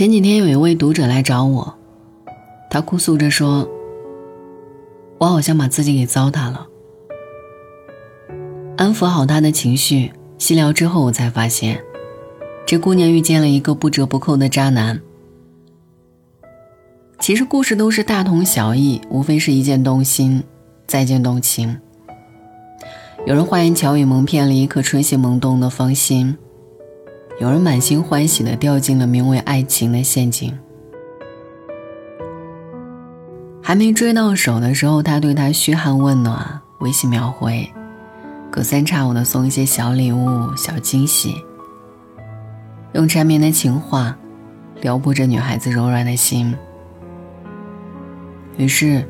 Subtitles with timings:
[0.00, 1.74] 前几天有一位读者来找我，
[2.70, 3.68] 他哭诉着说
[5.20, 6.66] ：“我好像把自己给糟蹋了。”
[8.78, 11.78] 安抚好他的情绪，细聊之后，我才发现，
[12.64, 14.98] 这姑娘遇见了一个不折不扣的渣男。
[17.18, 20.42] 其实故事都是大同小异，无非是一见动心，
[20.86, 21.78] 再见动情。
[23.26, 26.38] 有人花言巧语蒙骗了一颗春心萌动的芳心，
[27.40, 30.56] 有人满心欢喜的掉进了名为爱情的陷阱。
[33.62, 37.66] 还没追到手的时候，他对他嘘寒问暖，微信秒回，
[38.50, 41.34] 隔三差五的送一些小礼物、小惊喜，
[42.92, 44.14] 用缠绵的情话
[44.82, 46.54] 撩拨着女孩子柔软的心。
[48.58, 49.02] 于是，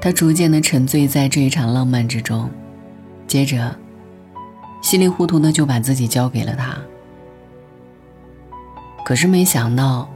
[0.00, 2.48] 他逐渐的沉醉在这一场浪漫之中，
[3.26, 3.76] 接着，
[4.80, 6.74] 稀里糊涂的就把自己交给了他。
[9.08, 10.06] 可是没想到，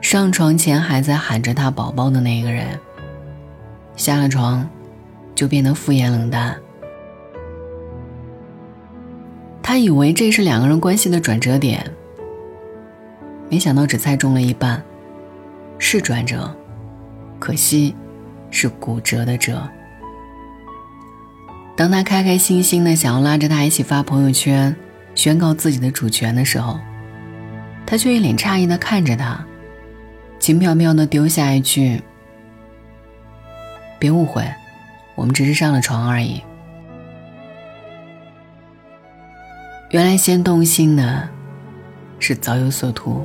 [0.00, 2.66] 上床前还在喊着他宝宝的那个人，
[3.94, 4.68] 下了床，
[5.32, 6.56] 就变得敷衍冷淡。
[9.62, 11.88] 他以为这是两个人关系的转折点，
[13.48, 14.82] 没想到只猜中了一半，
[15.78, 16.52] 是转折。
[17.38, 17.94] 可惜，
[18.50, 19.62] 是骨折的折。
[21.76, 24.74] 当他开开心心的想要拉着他一起发朋友圈，
[25.14, 26.80] 宣告自己的主权的时候，
[27.86, 29.46] 他却一脸诧异的看着他，
[30.40, 32.02] 轻飘飘的丢下一句
[33.98, 34.44] ：“别误会，
[35.14, 36.42] 我们只是上了床而已。”
[39.90, 41.28] 原来先动心的，
[42.18, 43.24] 是早有所图；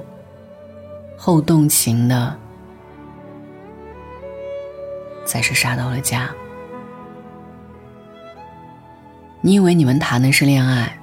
[1.17, 2.37] 后动情的。
[5.25, 6.29] 才是杀到了家。
[9.39, 10.99] 你以为你们谈的是恋爱，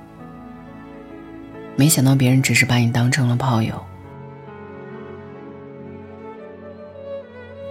[1.79, 3.73] 没想到别人只是把你当成了炮友。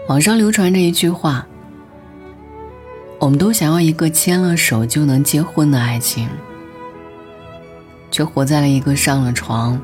[0.08, 1.46] 网上流传着一句话
[3.20, 6.30] ：“我们都想要一个牵了手就能结婚的爱情，
[8.10, 9.78] 却活在了一个上了床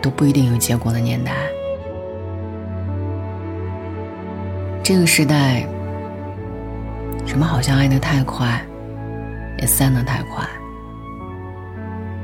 [0.00, 1.34] 都不一定有结果的年代。”
[4.82, 5.68] 这个时代。
[7.24, 8.60] 什么好像爱得太快，
[9.58, 10.44] 也散得太快。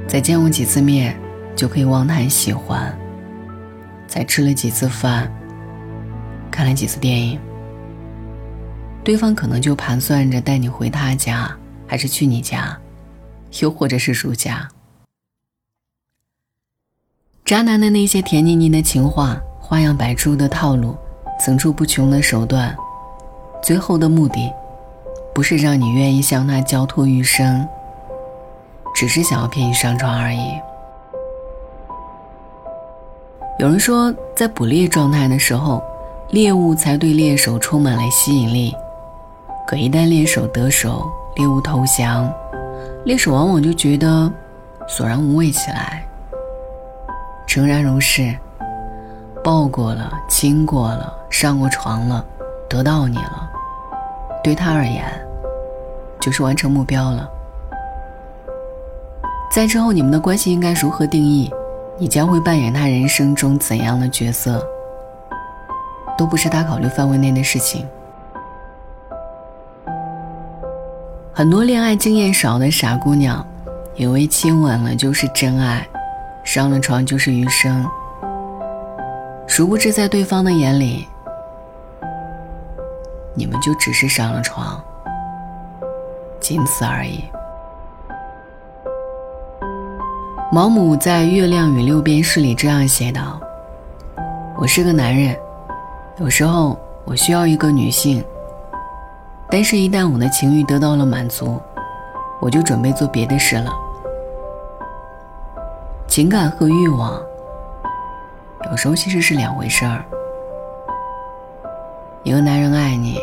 [0.08, 1.16] 再见过几次面，
[1.58, 2.88] 就可以妄谈喜欢；
[4.06, 5.28] 才吃了几次饭，
[6.52, 7.36] 看了几次电影，
[9.02, 11.50] 对方可能就盘算着带你回他家，
[11.84, 12.78] 还是去你家，
[13.58, 14.68] 又或者是如家。
[17.44, 20.96] 渣男的那些甜腻腻的情话，花样百出的套路，
[21.40, 22.72] 层出不穷的手段，
[23.60, 24.48] 最后的目的。
[25.34, 27.66] 不是让你愿意向他交托余生，
[28.94, 30.52] 只是想要骗你上床而已。
[33.58, 35.82] 有人说，在捕猎状态的时候，
[36.30, 38.72] 猎物才对猎手充满了吸引力。
[39.66, 42.32] 可一旦猎手得手，猎物投降，
[43.04, 44.32] 猎手往往就觉得
[44.86, 46.06] 索然无味起来。
[47.48, 48.32] 诚然如是，
[49.42, 52.24] 抱过了，亲过了，上过床了，
[52.68, 53.50] 得到你了，
[54.40, 55.04] 对他而言。
[56.20, 57.28] 就是完成目标了。
[59.50, 61.52] 在之后，你们的关系应该如何定义？
[62.00, 64.64] 你将会扮演他人生中怎样的角色？
[66.16, 67.86] 都不是他考虑范围内的事情。
[71.32, 73.44] 很多恋爱经验少的傻姑娘，
[73.94, 75.86] 以为亲吻了就是真爱，
[76.44, 77.84] 上了床就是余生。
[79.46, 81.06] 殊不知，在对方的眼里，
[83.34, 84.80] 你们就只是上了床。
[86.40, 87.24] 仅此而已。
[90.50, 93.38] 毛姆在《月亮与六便士》里这样写道
[94.56, 95.36] ：“我是个男人，
[96.16, 98.24] 有时候我需要一个女性，
[99.50, 101.60] 但是，一旦我的情欲得到了满足，
[102.40, 103.70] 我就准备做别的事了。
[106.06, 107.20] 情感和欲望
[108.70, 110.02] 有时候其实是两回事儿。
[112.22, 113.20] 一个男人爱你，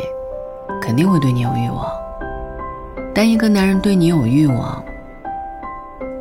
[0.80, 1.92] 肯定会对你有欲望。”
[3.16, 4.84] 但一个男人对你有欲望，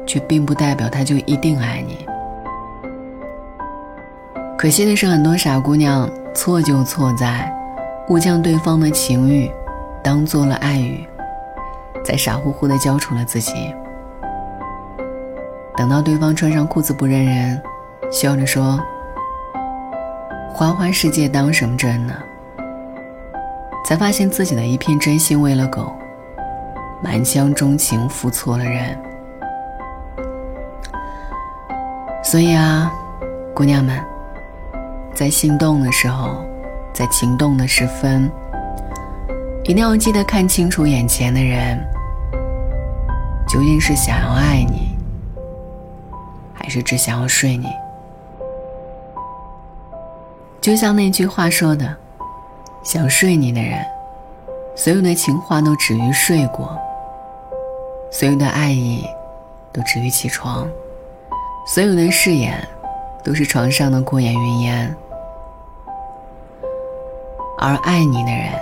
[0.06, 2.06] 却并不代表他就一定爱你。
[4.56, 7.52] 可惜的是，很多傻姑娘错就错在
[8.08, 9.50] 误将对方的情欲
[10.02, 11.06] 当做了爱语，
[12.04, 13.74] 再傻乎乎的交出了自己。
[15.76, 17.60] 等到对方穿上裤子不认人，
[18.10, 18.80] 笑着说
[20.54, 22.14] ：“花花世界当什么真呢？”
[23.84, 25.92] 才发现自己的一片真心喂了狗。
[27.02, 28.96] 满腔钟情付错了人，
[32.34, 32.92] 所以啊，
[33.54, 33.96] 姑娘们，
[35.14, 36.44] 在心动的时候，
[36.92, 38.28] 在情动的时分，
[39.62, 41.78] 一定要记得看清楚眼前的人，
[43.46, 44.98] 究竟是想要爱你，
[46.52, 47.68] 还是只想要睡你？
[50.60, 51.96] 就像那句话说的
[52.82, 53.78] ：“想睡你的人，
[54.74, 56.76] 所有的情话都止于睡过，
[58.10, 59.06] 所有的爱意
[59.72, 60.68] 都止于起床，
[61.74, 62.56] 所有的誓言
[63.24, 64.96] 都是床上的过眼云烟。
[67.58, 68.52] 而爱你的人，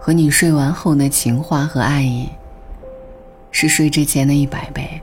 [0.00, 2.28] 和你睡完后的情话和爱意，
[3.52, 5.00] 是睡之前的一百倍。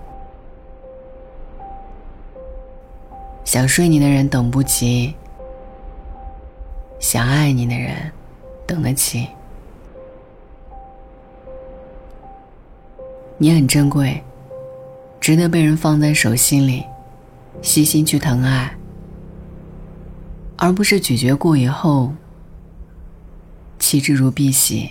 [3.46, 5.16] 想睡你的人等不及。”
[7.00, 8.12] 想爱你的人，
[8.68, 9.30] 等得起。
[13.38, 14.22] 你很珍贵，
[15.24, 16.84] 值得被人放在手心里，
[17.62, 18.75] 细心去疼爱，
[20.58, 22.14] 而不是咀嚼过以后
[23.80, 24.90] 弃之如敝屣。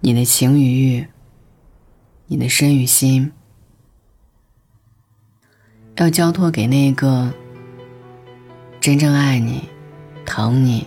[0.00, 1.06] 你的情与欲，
[2.26, 3.32] 你的身与心，
[5.96, 7.32] 要交托给那个。
[8.82, 9.66] 真正爱你、
[10.26, 10.86] 疼你、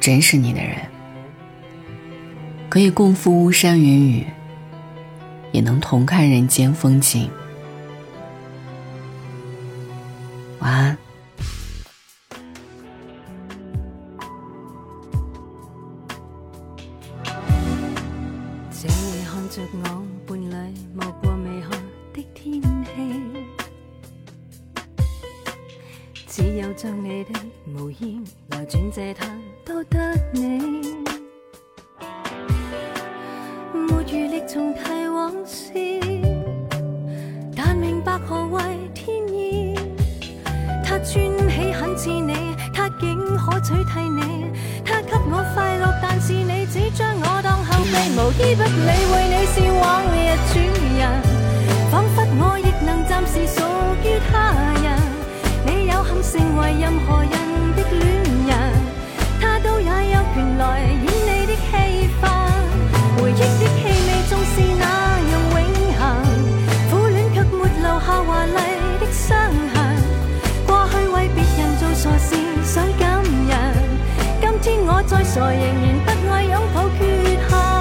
[0.00, 0.78] 珍视你的人，
[2.68, 4.26] 可以共赴巫山云雨，
[5.54, 7.30] 也能同看人间风景。
[10.58, 10.98] 晚安。
[26.76, 27.30] 将你的
[27.78, 30.82] 无言来转这叹，都得你。
[37.54, 38.60] 但明白何谓
[38.94, 39.74] 天意。
[40.82, 44.50] 他穿起很似你，他竟可取替你。
[44.84, 50.16] 他给我快乐，但是你只将我当后备，无依不理会你是往日
[50.52, 50.54] 主
[50.98, 51.02] 人，
[51.90, 53.60] 仿佛我亦能暂时属
[54.02, 54.52] 于他
[54.82, 54.86] 人。
[55.66, 55.92] 你有
[56.22, 56.80] 幸成为
[75.14, 77.73] 再傻仍然不爱拥抱缺陷。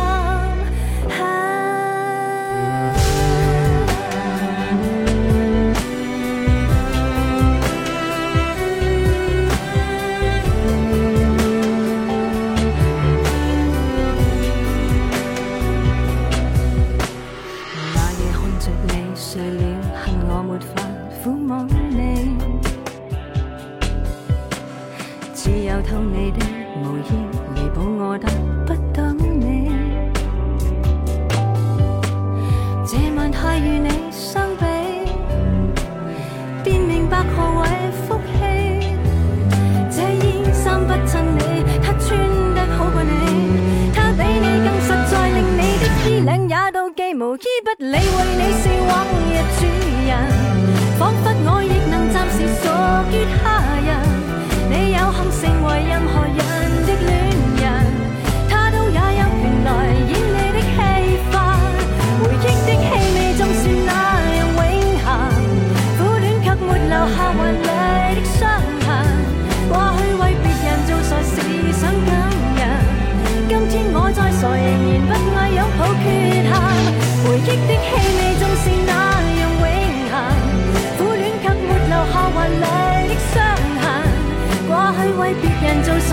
[49.62, 49.83] 往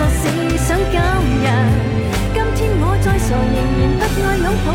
[0.03, 0.97] 我是想救
[1.43, 1.47] 人。
[2.33, 4.73] 今天我再傻仍然不爱拥抱